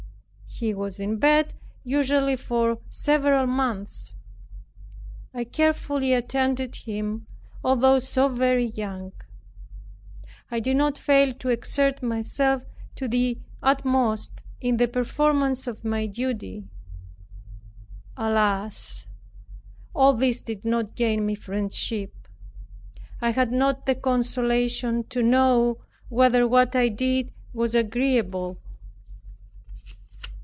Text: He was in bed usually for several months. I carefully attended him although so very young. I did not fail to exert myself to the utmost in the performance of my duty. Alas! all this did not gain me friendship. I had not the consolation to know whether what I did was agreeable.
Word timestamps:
He 0.53 0.73
was 0.75 0.99
in 0.99 1.17
bed 1.17 1.53
usually 1.83 2.35
for 2.35 2.77
several 2.89 3.47
months. 3.47 4.13
I 5.33 5.45
carefully 5.45 6.11
attended 6.13 6.75
him 6.75 7.25
although 7.63 7.97
so 7.99 8.27
very 8.27 8.65
young. 8.65 9.13
I 10.51 10.59
did 10.59 10.75
not 10.75 10.97
fail 10.99 11.31
to 11.31 11.49
exert 11.49 12.03
myself 12.03 12.63
to 12.95 13.07
the 13.07 13.39
utmost 13.63 14.43
in 14.59 14.75
the 14.77 14.89
performance 14.89 15.65
of 15.67 15.85
my 15.85 16.05
duty. 16.05 16.67
Alas! 18.17 19.07
all 19.95 20.13
this 20.13 20.41
did 20.41 20.63
not 20.65 20.95
gain 20.95 21.25
me 21.25 21.33
friendship. 21.33 22.13
I 23.21 23.29
had 23.31 23.51
not 23.53 23.85
the 23.87 23.95
consolation 23.95 25.05
to 25.05 25.23
know 25.23 25.77
whether 26.09 26.45
what 26.45 26.75
I 26.75 26.89
did 26.89 27.31
was 27.53 27.73
agreeable. 27.73 28.57